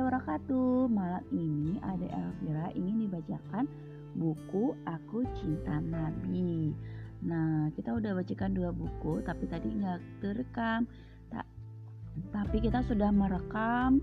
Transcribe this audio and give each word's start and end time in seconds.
wabarakatuh. 0.00 0.88
Malam 0.90 1.24
ini 1.32 1.80
Ade 1.80 2.08
Elvira 2.10 2.72
ingin 2.76 3.06
dibacakan 3.06 3.64
buku 4.16 4.76
Aku 4.84 5.24
Cinta 5.36 5.80
Nabi. 5.80 6.72
Nah, 7.24 7.72
kita 7.72 7.96
udah 7.96 8.16
bacakan 8.16 8.52
dua 8.52 8.70
buku, 8.72 9.24
tapi 9.24 9.48
tadi 9.48 9.72
nggak 9.72 10.00
terekam. 10.20 10.84
Ta 11.32 11.44
tapi 12.32 12.60
kita 12.64 12.80
sudah 12.84 13.12
merekam 13.12 14.00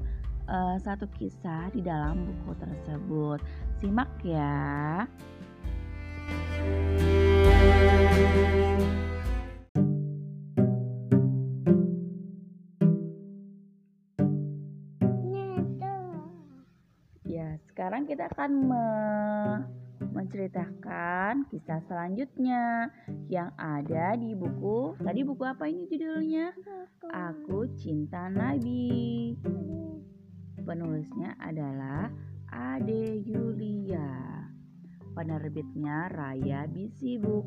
uh, 0.49 0.77
satu 0.81 1.09
kisah 1.17 1.69
di 1.73 1.81
dalam 1.81 2.25
buku 2.25 2.51
tersebut. 2.57 3.39
Simak 3.81 4.09
ya. 4.25 5.05
Sekarang 17.83 18.07
kita 18.07 18.31
akan 18.31 18.51
me 18.63 18.85
menceritakan 20.15 21.43
kisah 21.51 21.83
selanjutnya 21.83 22.87
yang 23.27 23.51
ada 23.59 24.15
di 24.15 24.31
buku. 24.31 24.95
Tadi 25.03 25.19
buku 25.27 25.43
apa 25.43 25.67
ini 25.67 25.83
judulnya? 25.91 26.55
Aku 27.11 27.67
Cinta 27.75 28.31
Nabi. 28.31 29.35
Penulisnya 30.63 31.35
adalah 31.43 32.07
Ade 32.55 33.19
Yulia. 33.19 34.47
Penerbitnya 35.11 36.07
Raya 36.07 36.63
Bisibu. 36.71 37.43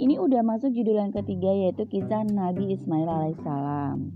Ini 0.00 0.16
udah 0.16 0.40
masuk 0.40 0.72
judul 0.72 1.04
yang 1.04 1.12
ketiga 1.12 1.52
yaitu 1.52 1.84
kisah 1.84 2.24
Nabi 2.32 2.80
Ismail 2.80 3.12
alaihissalam. 3.12 4.08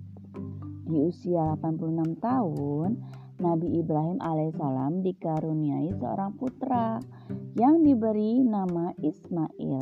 Di 0.89 0.97
usia 1.05 1.53
86 1.61 2.17
tahun, 2.17 3.21
Nabi 3.41 3.81
Ibrahim 3.81 4.21
alaihissalam 4.21 5.01
dikaruniai 5.01 5.97
seorang 5.97 6.37
putra 6.37 7.01
yang 7.57 7.81
diberi 7.81 8.45
nama 8.45 8.93
Ismail. 9.01 9.81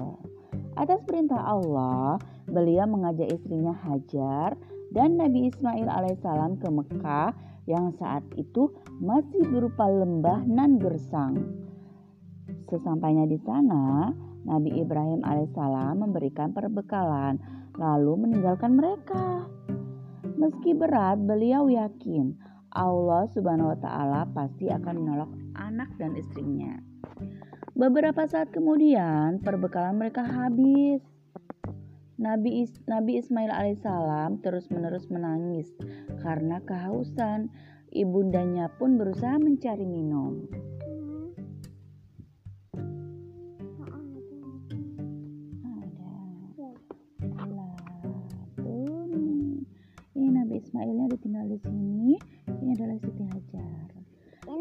Atas 0.78 1.02
perintah 1.02 1.42
Allah, 1.42 2.22
beliau 2.46 2.86
mengajak 2.86 3.34
istrinya 3.34 3.74
Hajar 3.74 4.54
dan 4.94 5.18
Nabi 5.18 5.50
Ismail 5.50 5.90
alaihissalam 5.90 6.62
ke 6.62 6.70
Mekah 6.70 7.34
yang 7.66 7.90
saat 7.98 8.22
itu 8.38 8.70
masih 9.02 9.42
berupa 9.50 9.90
lembah 9.90 10.46
nan 10.46 10.78
gersang. 10.78 11.34
Sesampainya 12.70 13.26
di 13.26 13.42
sana, 13.42 14.14
Nabi 14.46 14.78
Ibrahim 14.78 15.26
alaihissalam 15.26 15.98
memberikan 15.98 16.54
perbekalan 16.54 17.42
lalu 17.74 18.22
meninggalkan 18.22 18.78
mereka. 18.78 19.50
Meski 20.38 20.78
berat, 20.78 21.18
beliau 21.26 21.66
yakin 21.66 22.38
Allah 22.78 23.26
Subhanahu 23.34 23.74
wa 23.74 23.78
taala 23.82 24.22
pasti 24.30 24.70
akan 24.70 24.94
menolak 25.02 25.30
anak 25.58 25.90
dan 25.98 26.14
istrinya. 26.14 26.78
Beberapa 27.74 28.22
saat 28.30 28.54
kemudian 28.54 29.42
perbekalan 29.42 29.98
mereka 29.98 30.22
habis. 30.22 31.02
Nabi, 32.18 32.66
Is 32.66 32.74
Nabi 32.90 33.22
Ismail 33.22 33.50
alaihissalam 33.50 34.42
terus-menerus 34.42 35.06
menangis 35.10 35.70
karena 36.22 36.62
kehausan. 36.62 37.50
Ibundanya 37.88 38.68
pun 38.76 39.00
berusaha 39.00 39.40
mencari 39.40 39.86
minum. 39.88 40.44
Ismailnya 50.88 51.20
ditinggal 51.20 51.46
di 51.52 51.58
sini 51.68 52.10
ini 52.48 52.72
adalah 52.72 52.96
Siti 53.04 53.24
Hajar. 53.28 53.88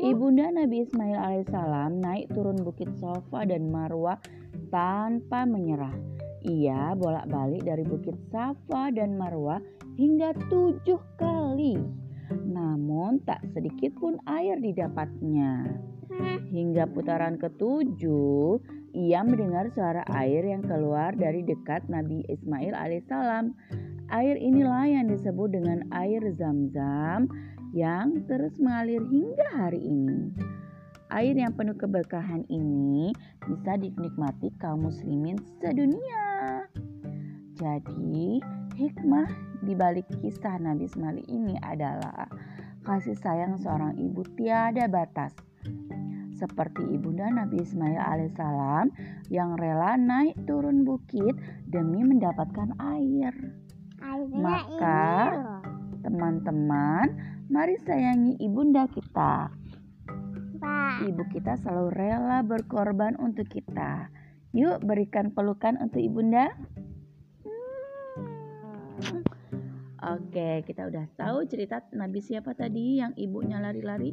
Ibunda 0.04 0.52
Nabi 0.52 0.84
Ismail 0.84 1.16
alaihissalam 1.16 2.04
naik 2.04 2.28
turun 2.36 2.60
bukit 2.68 2.92
Sofa 3.00 3.48
dan 3.48 3.72
Marwah 3.72 4.20
tanpa 4.68 5.48
menyerah. 5.48 5.96
Ia 6.44 7.00
bolak-balik 7.00 7.64
dari 7.64 7.88
bukit 7.88 8.20
Safa 8.28 8.92
dan 8.92 9.16
Marwah 9.16 9.64
hingga 9.96 10.36
tujuh 10.52 11.00
kali. 11.16 11.80
Namun 12.44 13.24
tak 13.24 13.48
sedikit 13.56 13.96
pun 13.96 14.20
air 14.28 14.60
didapatnya. 14.60 15.80
Hingga 16.52 16.92
putaran 16.92 17.40
ketujuh, 17.40 18.60
ia 18.92 19.24
mendengar 19.24 19.72
suara 19.72 20.04
air 20.12 20.44
yang 20.44 20.68
keluar 20.68 21.16
dari 21.16 21.48
dekat 21.48 21.88
Nabi 21.88 22.28
Ismail 22.28 22.76
alaihissalam. 22.76 23.56
Air 24.08 24.40
inilah 24.40 24.88
yang 24.88 25.12
disebut 25.12 25.52
dengan 25.52 25.84
air 25.92 26.24
zam-zam 26.40 27.28
yang 27.76 28.24
terus 28.24 28.56
mengalir 28.56 29.04
hingga 29.04 29.48
hari 29.52 29.84
ini. 29.84 30.32
Air 31.12 31.36
yang 31.36 31.52
penuh 31.52 31.76
keberkahan 31.76 32.48
ini 32.48 33.12
bisa 33.44 33.76
dinikmati 33.76 34.56
kaum 34.64 34.88
muslimin 34.88 35.36
sedunia. 35.60 36.64
Jadi, 37.60 38.40
hikmah 38.80 39.28
di 39.68 39.76
balik 39.76 40.08
kisah 40.24 40.56
Nabi 40.56 40.88
Ismail 40.88 41.28
ini 41.28 41.60
adalah 41.60 42.32
kasih 42.88 43.16
sayang 43.20 43.60
seorang 43.60 44.00
ibu 44.00 44.24
tiada 44.40 44.88
batas. 44.88 45.36
Seperti 46.38 46.86
ibunda 46.96 47.28
Nabi 47.28 47.60
Ismail 47.60 47.98
alaihissalam 47.98 48.88
yang 49.28 49.58
rela 49.60 50.00
naik 50.00 50.38
turun 50.48 50.88
bukit 50.88 51.36
demi 51.68 52.06
mendapatkan 52.08 52.72
air. 52.78 53.34
Maka 54.38 55.34
teman-teman 56.06 57.38
Mari 57.48 57.80
sayangi 57.80 58.36
ibunda 58.44 58.92
kita. 58.92 59.48
Ibu 61.08 61.24
kita 61.32 61.56
selalu 61.64 61.96
rela 61.96 62.44
berkorban 62.44 63.16
untuk 63.24 63.48
kita. 63.48 64.12
Yuk 64.52 64.84
berikan 64.84 65.32
pelukan 65.32 65.80
untuk 65.80 66.04
ibunda. 66.04 66.52
Hmm. 69.00 69.24
Oke, 70.20 70.68
kita 70.68 70.92
udah 70.92 71.08
tahu 71.16 71.48
cerita 71.48 71.88
Nabi 71.96 72.20
siapa 72.20 72.52
tadi 72.52 73.00
yang 73.00 73.16
ibunya 73.16 73.64
lari-lari? 73.64 74.12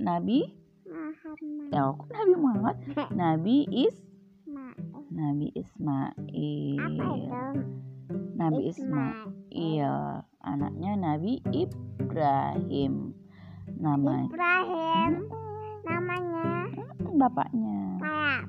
Nabi? 0.00 0.56
Muhammad. 0.88 1.68
Ya, 1.68 1.92
Nabi 1.92 2.34
Muhammad. 2.40 2.76
Nabi 3.20 3.68
Is 3.76 3.96
Nabi 5.12 5.52
Ismail. 5.52 6.80
Apa 6.80 7.04
itu? 7.12 7.44
Nabi 8.10 8.70
Ismail. 8.70 9.34
Iya, 9.50 10.22
anaknya 10.44 10.92
Nabi 10.94 11.42
Ibrahim. 11.50 13.14
Nama 13.76 14.30
Ibrahim. 14.30 15.12
Namanya 15.86 16.48
bapaknya. 17.16 17.80
Kayak 18.02 18.42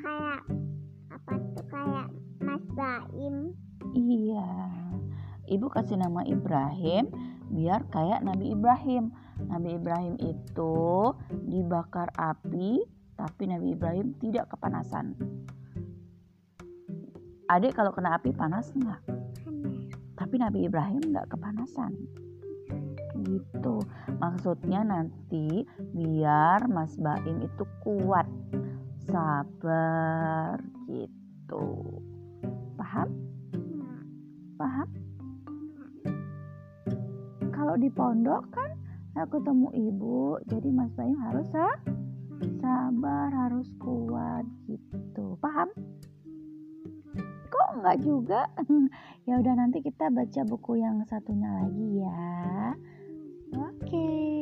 kayak 0.00 0.40
apa 1.12 1.32
tuh 1.56 1.66
kayak 1.68 2.08
Mas 2.40 2.64
Baim. 2.72 3.36
Iya. 3.92 4.48
Ibu 5.44 5.66
kasih 5.68 6.00
nama 6.00 6.24
Ibrahim 6.24 7.12
biar 7.52 7.84
kayak 7.92 8.24
Nabi 8.24 8.56
Ibrahim. 8.56 9.12
Nabi 9.50 9.76
Ibrahim 9.76 10.14
itu 10.22 10.76
dibakar 11.50 12.08
api, 12.14 12.80
tapi 13.18 13.42
Nabi 13.50 13.74
Ibrahim 13.74 14.14
tidak 14.22 14.54
kepanasan. 14.54 15.18
Adik 17.48 17.76
kalau 17.76 17.92
kena 17.92 18.16
api 18.16 18.32
panas 18.32 18.72
nggak? 18.72 19.24
tapi 20.14 20.38
Nabi 20.38 20.66
Ibrahim 20.66 21.02
nggak 21.14 21.30
kepanasan. 21.30 21.92
Gitu. 23.24 23.76
Maksudnya 24.18 24.82
nanti 24.82 25.62
biar 25.94 26.66
Mas 26.70 26.94
Baim 26.98 27.42
itu 27.42 27.64
kuat 27.82 28.26
sabar 29.06 30.58
gitu. 30.88 31.66
Paham? 32.74 33.08
Paham? 34.58 34.88
Kalau 37.54 37.74
di 37.78 37.88
pondok 37.90 38.50
kan 38.50 38.70
aku 39.18 39.38
temu 39.42 39.70
ibu 39.70 40.38
jadi 40.50 40.68
Mas 40.74 40.90
Baim 40.98 41.16
harus 41.20 41.46
sabar 42.58 43.28
harus 43.30 43.70
kuat 43.78 44.44
gitu. 44.66 45.38
Paham 45.38 45.70
kok 47.54 47.70
enggak 47.78 47.96
juga? 48.02 48.42
Ya 49.24 49.40
udah 49.40 49.56
nanti 49.56 49.80
kita 49.80 50.12
baca 50.12 50.44
buku 50.44 50.84
yang 50.84 51.00
satunya 51.08 51.48
lagi 51.48 52.04
ya. 52.04 52.76
Oke 53.56 54.33